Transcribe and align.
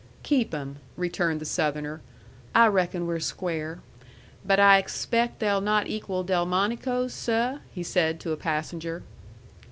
"Keep 0.23 0.51
'em," 0.51 0.77
returned 0.97 1.39
the 1.39 1.45
Southerner. 1.45 2.01
"I 2.55 2.65
reckon 2.69 3.05
we're 3.05 3.19
square. 3.19 3.81
But 4.43 4.59
I 4.59 4.81
expaict 4.81 5.37
they'll 5.37 5.61
not 5.61 5.85
equal 5.85 6.23
Delmonico's, 6.23 7.13
seh?" 7.13 7.57
he 7.71 7.83
said 7.83 8.19
to 8.21 8.31
a 8.31 8.35
passenger. 8.35 9.03